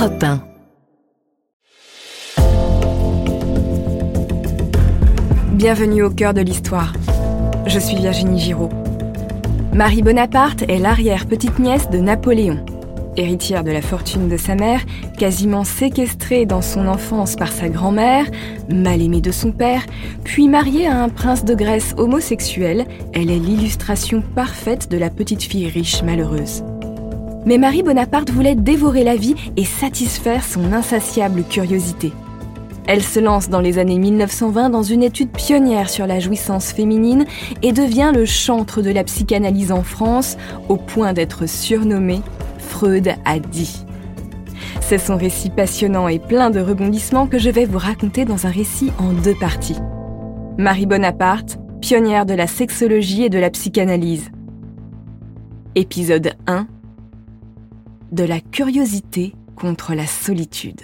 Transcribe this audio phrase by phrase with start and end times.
[0.00, 0.40] Europe 1.
[5.52, 6.94] Bienvenue au cœur de l'histoire.
[7.66, 8.70] Je suis Virginie Giraud.
[9.74, 12.64] Marie Bonaparte est l'arrière-petite-nièce de Napoléon.
[13.18, 14.80] Héritière de la fortune de sa mère,
[15.18, 18.24] quasiment séquestrée dans son enfance par sa grand-mère,
[18.70, 19.84] mal aimée de son père,
[20.24, 25.42] puis mariée à un prince de Grèce homosexuel, elle est l'illustration parfaite de la petite
[25.42, 26.64] fille riche malheureuse.
[27.46, 32.12] Mais Marie Bonaparte voulait dévorer la vie et satisfaire son insatiable curiosité.
[32.86, 37.24] Elle se lance dans les années 1920 dans une étude pionnière sur la jouissance féminine
[37.62, 40.36] et devient le chantre de la psychanalyse en France
[40.68, 42.20] au point d'être surnommée
[42.58, 43.84] Freud a dit.
[44.80, 48.50] C'est son récit passionnant et plein de rebondissements que je vais vous raconter dans un
[48.50, 49.78] récit en deux parties.
[50.58, 54.30] Marie Bonaparte, pionnière de la sexologie et de la psychanalyse.
[55.74, 56.66] Épisode 1
[58.12, 60.80] de la curiosité contre la solitude.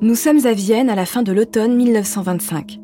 [0.00, 2.80] Nous sommes à Vienne à la fin de l'automne 1925.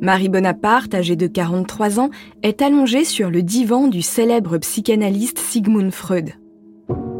[0.00, 2.10] Marie Bonaparte, âgée de 43 ans,
[2.42, 6.32] est allongée sur le divan du célèbre psychanalyste Sigmund Freud.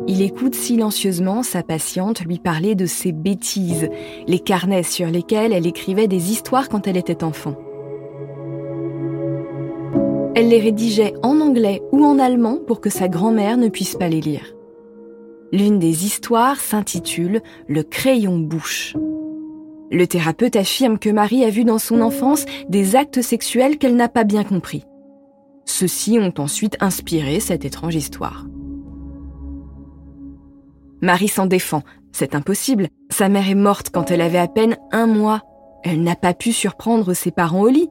[0.06, 3.88] Il écoute silencieusement sa patiente lui parler de ses bêtises,
[4.26, 7.54] les carnets sur lesquels elle écrivait des histoires quand elle était enfant.
[10.36, 14.08] Elle les rédigeait en anglais ou en allemand pour que sa grand-mère ne puisse pas
[14.08, 14.54] les lire.
[15.52, 18.96] L'une des histoires s'intitule Le crayon bouche.
[19.92, 24.08] Le thérapeute affirme que Marie a vu dans son enfance des actes sexuels qu'elle n'a
[24.08, 24.84] pas bien compris.
[25.66, 28.46] Ceux-ci ont ensuite inspiré cette étrange histoire.
[31.00, 31.82] Marie s'en défend.
[32.10, 32.88] C'est impossible.
[33.10, 35.42] Sa mère est morte quand elle avait à peine un mois.
[35.84, 37.90] Elle n'a pas pu surprendre ses parents au lit.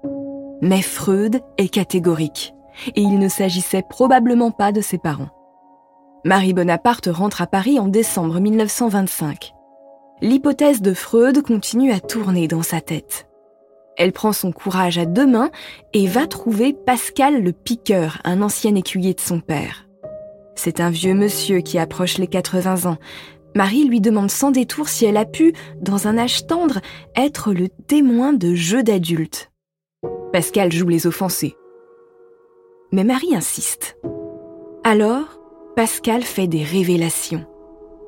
[0.64, 2.54] Mais Freud est catégorique,
[2.96, 5.28] et il ne s'agissait probablement pas de ses parents.
[6.24, 9.54] Marie Bonaparte rentre à Paris en décembre 1925.
[10.22, 13.28] L'hypothèse de Freud continue à tourner dans sa tête.
[13.98, 15.52] Elle prend son courage à deux mains
[15.92, 19.90] et va trouver Pascal le piqueur, un ancien écuyer de son père.
[20.56, 22.98] C'est un vieux monsieur qui approche les 80 ans.
[23.54, 26.80] Marie lui demande sans détour si elle a pu, dans un âge tendre,
[27.18, 29.50] être le témoin de jeux d'adultes.
[30.32, 31.56] Pascal joue les offensés.
[32.92, 33.98] Mais Marie insiste.
[34.84, 35.40] Alors,
[35.76, 37.46] Pascal fait des révélations.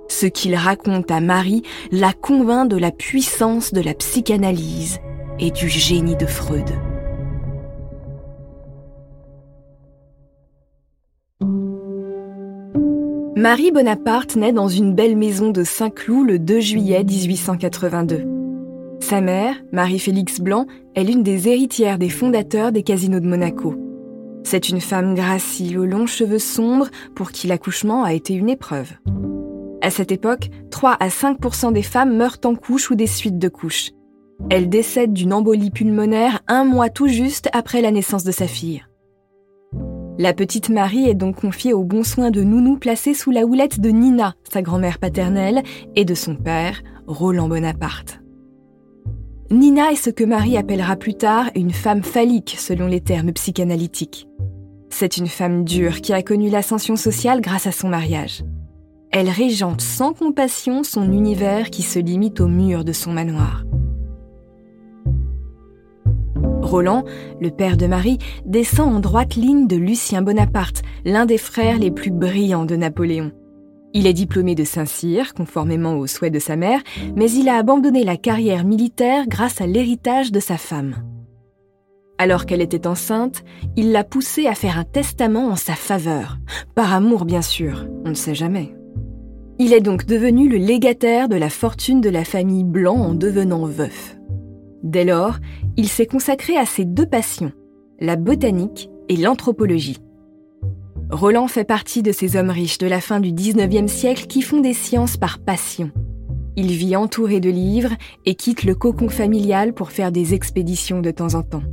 [0.07, 4.99] Ce qu'il raconte à Marie la convainc de la puissance de la psychanalyse
[5.39, 6.69] et du génie de Freud.
[13.35, 18.34] Marie Bonaparte naît dans une belle maison de Saint-Cloud le 2 juillet 1882.
[19.07, 23.75] Sa mère, Marie-Félix Blanc, est l'une des héritières des fondateurs des casinos de Monaco.
[24.43, 28.93] C'est une femme gracile aux longs cheveux sombres pour qui l'accouchement a été une épreuve.
[29.83, 33.47] À cette époque, 3 à 5% des femmes meurent en couche ou des suites de
[33.47, 33.91] couches.
[34.49, 38.83] Elle décède d'une embolie pulmonaire un mois tout juste après la naissance de sa fille.
[40.17, 43.79] La petite Marie est donc confiée aux bons soins de Nounou placée sous la houlette
[43.79, 45.61] de Nina, sa grand-mère paternelle,
[45.95, 48.24] et de son père, Roland Bonaparte.
[49.51, 54.27] Nina est ce que Marie appellera plus tard une femme phallique selon les termes psychanalytiques.
[54.89, 58.43] C'est une femme dure qui a connu l'ascension sociale grâce à son mariage.
[59.11, 63.63] Elle régente sans compassion son univers qui se limite aux murs de son manoir.
[66.63, 67.03] Roland,
[67.39, 71.91] le père de Marie, descend en droite ligne de Lucien Bonaparte, l'un des frères les
[71.91, 73.31] plus brillants de Napoléon.
[73.97, 76.81] Il est diplômé de Saint-Cyr, conformément aux souhaits de sa mère,
[77.15, 80.95] mais il a abandonné la carrière militaire grâce à l'héritage de sa femme.
[82.17, 83.45] Alors qu'elle était enceinte,
[83.77, 86.39] il l'a poussée à faire un testament en sa faveur.
[86.75, 88.75] Par amour, bien sûr, on ne sait jamais.
[89.59, 93.65] Il est donc devenu le légataire de la fortune de la famille Blanc en devenant
[93.65, 94.17] veuf.
[94.83, 95.37] Dès lors,
[95.77, 97.53] il s'est consacré à ses deux passions,
[98.01, 99.99] la botanique et l'anthropologie.
[101.11, 104.59] Roland fait partie de ces hommes riches de la fin du 19e siècle qui font
[104.59, 105.91] des sciences par passion.
[106.55, 107.93] Il vit entouré de livres
[108.25, 111.63] et quitte le cocon familial pour faire des expéditions de temps en temps.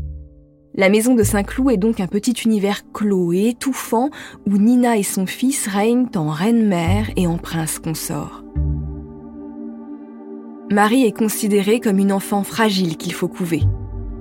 [0.75, 4.11] La maison de Saint-Cloud est donc un petit univers clos et étouffant
[4.47, 8.43] où Nina et son fils règnent en reine-mère et en prince consort.
[10.71, 13.63] Marie est considérée comme une enfant fragile qu'il faut couver.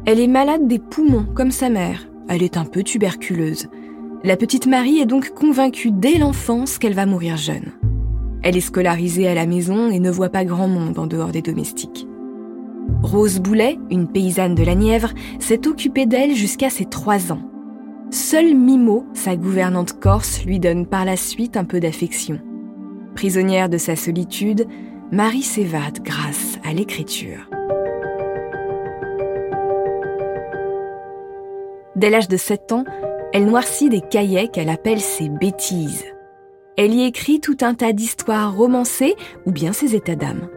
[0.06, 2.08] Elle est malade des poumons comme sa mère.
[2.28, 3.68] Elle est un peu tuberculeuse.
[4.24, 7.72] La petite Marie est donc convaincue dès l'enfance qu'elle va mourir jeune.
[8.44, 11.42] Elle est scolarisée à la maison et ne voit pas grand monde en dehors des
[11.42, 12.08] domestiques.
[13.02, 15.10] Rose Boulet, une paysanne de la Nièvre,
[15.40, 17.42] s'est occupée d'elle jusqu'à ses trois ans.
[18.12, 22.40] Seule Mimo, sa gouvernante corse, lui donne par la suite un peu d'affection.
[23.16, 24.68] Prisonnière de sa solitude,
[25.12, 27.50] Marie s'évade grâce à l'écriture.
[31.96, 32.86] Dès l'âge de 7 ans,
[33.34, 36.06] elle noircit des cahiers qu'elle appelle ses bêtises.
[36.78, 40.48] Elle y écrit tout un tas d'histoires romancées ou bien ses états d'âme.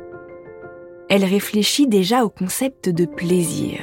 [1.08, 3.78] Elle réfléchit déjà au concept de plaisir.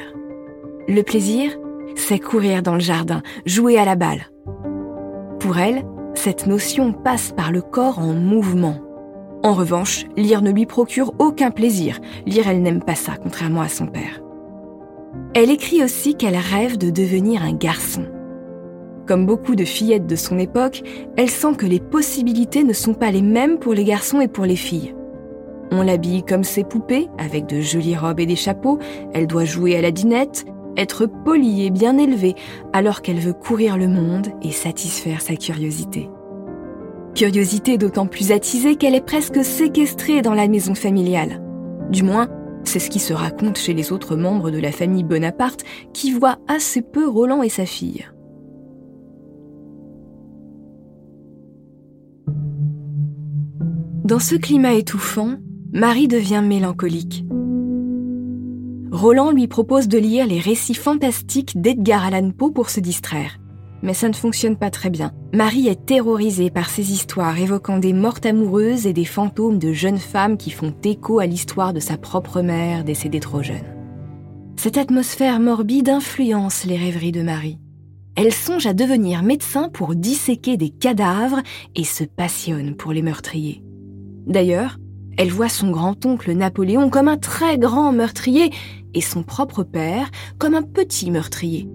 [0.88, 1.56] Le plaisir,
[1.94, 4.30] c'est courir dans le jardin, jouer à la balle.
[5.38, 5.84] Pour elle,
[6.14, 8.76] cette notion passe par le corps en mouvement.
[9.42, 11.98] En revanche, lire ne lui procure aucun plaisir.
[12.26, 14.20] Lire, elle n'aime pas ça, contrairement à son père.
[15.34, 18.04] Elle écrit aussi qu'elle rêve de devenir un garçon.
[19.12, 20.82] Comme beaucoup de fillettes de son époque,
[21.18, 24.46] elle sent que les possibilités ne sont pas les mêmes pour les garçons et pour
[24.46, 24.94] les filles.
[25.70, 28.78] On l'habille comme ses poupées, avec de jolies robes et des chapeaux,
[29.12, 30.46] elle doit jouer à la dinette,
[30.78, 32.36] être polie et bien élevée,
[32.72, 36.08] alors qu'elle veut courir le monde et satisfaire sa curiosité.
[37.14, 41.42] Curiosité d'autant plus attisée qu'elle est presque séquestrée dans la maison familiale.
[41.90, 42.28] Du moins,
[42.64, 46.38] c'est ce qui se raconte chez les autres membres de la famille Bonaparte qui voient
[46.48, 48.06] assez peu Roland et sa fille.
[54.12, 55.36] Dans ce climat étouffant,
[55.72, 57.24] Marie devient mélancolique.
[58.90, 63.38] Roland lui propose de lire les récits fantastiques d'Edgar Allan Poe pour se distraire
[63.80, 65.12] mais ça ne fonctionne pas très bien.
[65.32, 69.98] Marie est terrorisée par ces histoires évoquant des mortes amoureuses et des fantômes de jeunes
[69.98, 73.64] femmes qui font écho à l'histoire de sa propre mère décédée trop jeune.
[74.56, 77.58] Cette atmosphère morbide influence les rêveries de Marie.
[78.14, 81.40] Elle songe à devenir médecin pour disséquer des cadavres
[81.74, 83.64] et se passionne pour les meurtriers.
[84.26, 84.78] D'ailleurs,
[85.18, 88.50] elle voit son grand-oncle Napoléon comme un très grand meurtrier
[88.94, 91.68] et son propre père comme un petit meurtrier.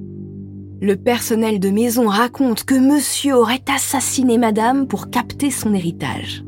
[0.80, 6.44] Le personnel de maison raconte que monsieur aurait assassiné madame pour capter son héritage.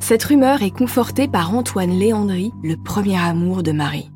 [0.00, 4.10] Cette rumeur est confortée par Antoine Léandry, le premier amour de Marie.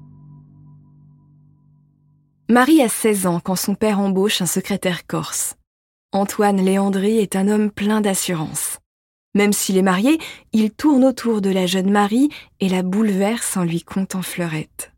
[2.49, 5.57] Marie a 16 ans quand son père embauche un secrétaire corse.
[6.13, 8.82] Antoine Léandry est un homme plein d'assurance.
[9.35, 10.19] Même s'il est marié,
[10.53, 12.29] il tourne autour de la jeune Marie
[12.61, 14.93] et la bouleverse en lui contant fleurette.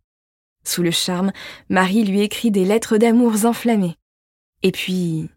[0.64, 1.32] Sous le charme,
[1.68, 3.96] Marie lui écrit des lettres d'amour enflammées.
[4.62, 5.28] Et puis,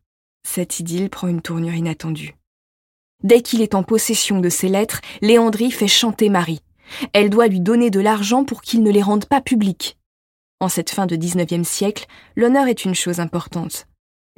[0.48, 2.36] cette idylle prend une tournure inattendue.
[3.24, 6.62] Dès qu'il est en possession de ses lettres, Léandrie fait chanter Marie.
[7.14, 9.98] Elle doit lui donner de l'argent pour qu'il ne les rende pas publics.
[10.60, 13.88] En cette fin de XIXe siècle, l'honneur est une chose importante.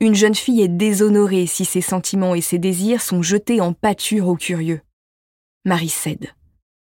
[0.02, 4.30] Une jeune fille est déshonorée si ses sentiments et ses désirs sont jetés en pâture
[4.30, 4.82] aux curieux.
[5.66, 6.34] Marie cède.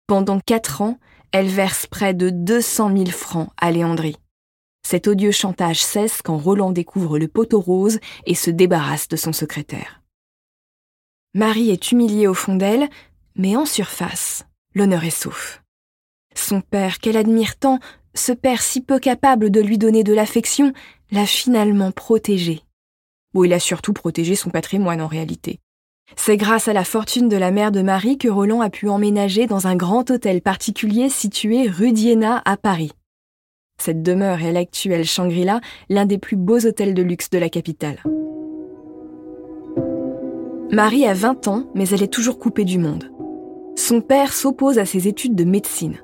[0.05, 0.99] Pendant quatre ans,
[1.31, 4.17] elle verse près de 200 000 francs à Léandrie.
[4.85, 9.33] Cet odieux chantage cesse quand Roland découvre le poteau rose et se débarrasse de son
[9.33, 10.03] secrétaire.
[11.33, 12.87] Marie est humiliée au fond d'elle,
[13.35, 14.45] mais en surface,
[14.75, 15.63] l'honneur est sauf.
[16.35, 17.79] Son père, qu'elle admire tant,
[18.13, 20.71] ce père si peu capable de lui donner de l'affection,
[21.11, 22.61] l'a finalement protégée.
[23.33, 25.59] Bon, il a surtout protégé son patrimoine en réalité.
[26.15, 29.47] C'est grâce à la fortune de la mère de Marie que Roland a pu emménager
[29.47, 32.91] dans un grand hôtel particulier situé rue d'Iéna à Paris.
[33.79, 38.03] Cette demeure est l'actuel Shangri-La, l'un des plus beaux hôtels de luxe de la capitale.
[40.71, 43.11] Marie a 20 ans, mais elle est toujours coupée du monde.
[43.75, 45.97] Son père s'oppose à ses études de médecine.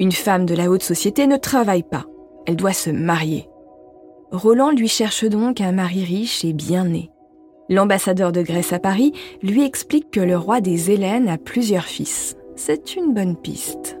[0.00, 2.06] Une femme de la haute société ne travaille pas.
[2.46, 3.48] Elle doit se marier.
[4.34, 7.08] Roland lui cherche donc un mari riche et bien né.
[7.68, 9.12] L'ambassadeur de Grèce à Paris
[9.42, 12.36] lui explique que le roi des Hélènes a plusieurs fils.
[12.56, 13.96] C'est une bonne piste.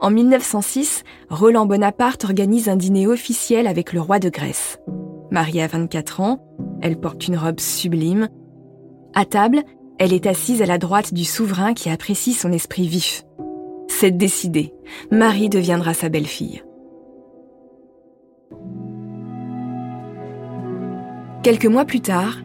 [0.00, 4.78] En 1906, Roland Bonaparte organise un dîner officiel avec le roi de Grèce.
[5.30, 6.42] Marie a 24 ans,
[6.80, 8.30] elle porte une robe sublime.
[9.14, 9.62] À table,
[9.98, 13.24] elle est assise à la droite du souverain qui apprécie son esprit vif.
[13.86, 14.72] C'est décidé,
[15.10, 16.62] Marie deviendra sa belle-fille.
[21.42, 22.36] Quelques mois plus tard,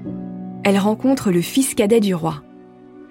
[0.63, 2.43] elle rencontre le fils cadet du roi.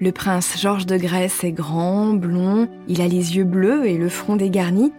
[0.01, 4.09] Le prince Georges de Grèce est grand, blond, il a les yeux bleus et le
[4.09, 4.95] front dégarni.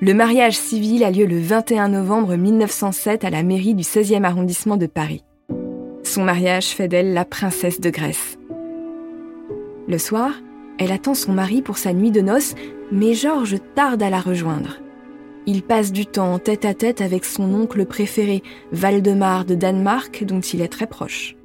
[0.00, 4.76] Le mariage civil a lieu le 21 novembre 1907 à la mairie du 16e arrondissement
[4.76, 5.22] de Paris.
[6.02, 8.38] Son mariage fait d'elle la princesse de Grèce.
[9.86, 10.32] Le soir,
[10.80, 12.56] elle attend son mari pour sa nuit de noces,
[12.90, 14.78] mais Georges tarde à la rejoindre.
[15.50, 20.40] Il passe du temps tête à tête avec son oncle préféré, Valdemar de Danemark, dont
[20.40, 21.36] il est très proche.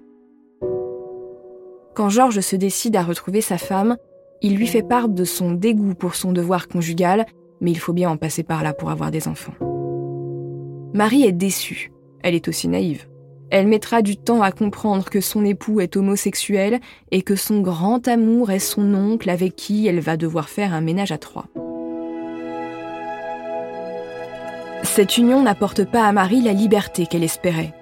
[1.95, 3.95] Quand Georges se décide à retrouver sa femme,
[4.41, 7.25] il lui fait part de son dégoût pour son devoir conjugal,
[7.61, 9.53] mais il faut bien en passer par là pour avoir des enfants.
[10.93, 11.93] Marie est déçue.
[12.23, 13.07] Elle est aussi naïve.
[13.51, 16.81] Elle mettra du temps à comprendre que son époux est homosexuel
[17.11, 20.81] et que son grand amour est son oncle avec qui elle va devoir faire un
[20.81, 21.45] ménage à trois.
[24.95, 27.73] Cette union n'apporte pas à Marie la liberté qu'elle espérait.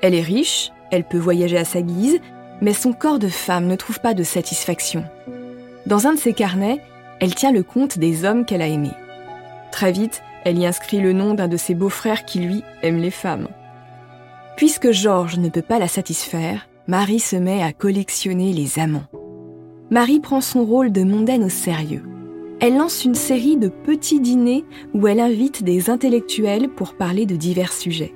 [0.00, 2.20] Elle est riche, elle peut voyager à sa guise,
[2.62, 5.04] mais son corps de femme ne trouve pas de satisfaction.
[5.84, 6.80] Dans un de ses carnets,
[7.20, 8.96] elle tient le compte des hommes qu'elle a aimés.
[9.72, 13.10] Très vite, elle y inscrit le nom d'un de ses beaux-frères qui, lui, aime les
[13.10, 13.48] femmes.
[14.56, 19.10] Puisque Georges ne peut pas la satisfaire, Marie se met à collectionner les amants.
[19.90, 22.04] Marie prend son rôle de mondaine au sérieux.
[22.66, 27.36] Elle lance une série de petits dîners où elle invite des intellectuels pour parler de
[27.36, 28.14] divers sujets.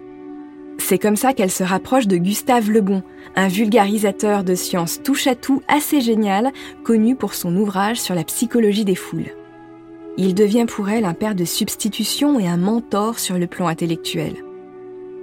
[0.78, 3.02] C'est comme ça qu'elle se rapproche de Gustave Lebon,
[3.36, 6.50] un vulgarisateur de sciences touche-à-tout assez génial,
[6.82, 9.34] connu pour son ouvrage sur la psychologie des foules.
[10.16, 14.32] Il devient pour elle un père de substitution et un mentor sur le plan intellectuel.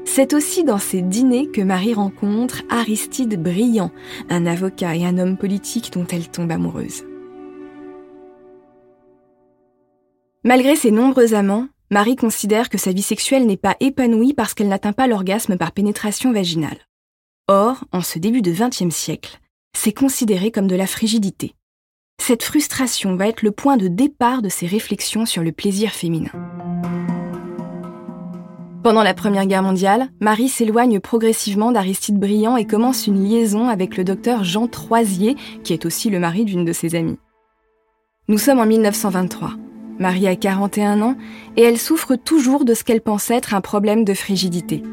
[0.05, 3.89] C'est aussi dans ces dîners que Marie rencontre Aristide Briand,
[4.29, 7.05] un avocat et un homme politique dont elle tombe amoureuse.
[10.45, 14.67] Malgré ses nombreux amants, Marie considère que sa vie sexuelle n'est pas épanouie parce qu'elle
[14.67, 16.77] n'atteint pas l'orgasme par pénétration vaginale.
[17.47, 19.39] Or, en ce début de XXe siècle,
[19.75, 21.55] c'est considéré comme de la frigidité.
[22.21, 26.29] Cette frustration va être le point de départ de ses réflexions sur le plaisir féminin.
[28.83, 33.97] Pendant la Première Guerre mondiale, Marie s'éloigne progressivement d'Aristide Briand et commence une liaison avec
[33.97, 37.17] le docteur Jean Troisier, qui est aussi le mari d'une de ses amies.
[38.27, 39.55] Nous sommes en 1923.
[39.99, 41.15] Marie a 41 ans
[41.55, 44.83] et elle souffre toujours de ce qu'elle pense être un problème de frigidité.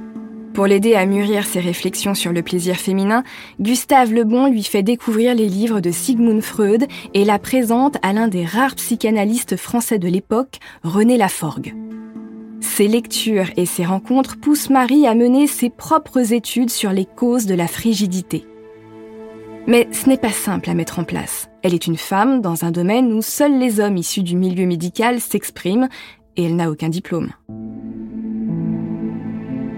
[0.55, 3.25] Pour l'aider à mûrir ses réflexions sur le plaisir féminin,
[3.59, 8.29] Gustave Lebon lui fait découvrir les livres de Sigmund Freud et la présente à l'un
[8.29, 11.75] des rares psychanalystes français de l'époque, René Laforgue.
[12.61, 17.47] Ces lectures et ces rencontres poussent Marie à mener ses propres études sur les causes
[17.47, 18.45] de la frigidité.
[19.67, 21.49] Mais ce n'est pas simple à mettre en place.
[21.63, 25.21] Elle est une femme dans un domaine où seuls les hommes issus du milieu médical
[25.21, 25.89] s'expriment
[26.37, 27.31] et elle n'a aucun diplôme.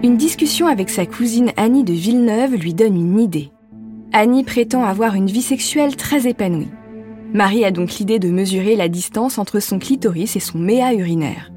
[0.03, 3.51] Une discussion avec sa cousine Annie de Villeneuve lui donne une idée.
[4.13, 6.69] Annie prétend avoir une vie sexuelle très épanouie.
[7.33, 11.51] Marie a donc l'idée de mesurer la distance entre son clitoris et son méa urinaire.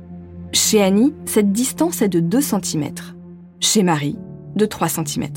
[0.52, 2.90] Chez Annie, cette distance est de 2 cm.
[3.60, 4.16] Chez Marie,
[4.56, 5.28] de 3 cm.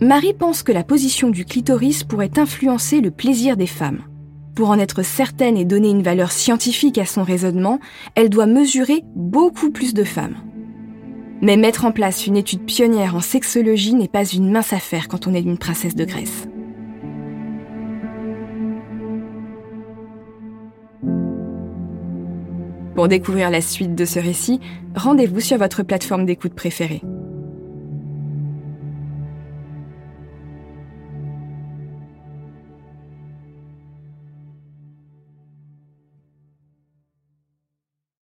[0.00, 4.02] Marie pense que la position du clitoris pourrait influencer le plaisir des femmes.
[4.54, 7.80] Pour en être certaine et donner une valeur scientifique à son raisonnement,
[8.14, 10.36] elle doit mesurer beaucoup plus de femmes.
[11.40, 15.26] Mais mettre en place une étude pionnière en sexologie n'est pas une mince affaire quand
[15.26, 16.46] on est une princesse de Grèce.
[22.94, 24.60] Pour découvrir la suite de ce récit,
[24.94, 27.02] rendez-vous sur votre plateforme d'écoute préférée.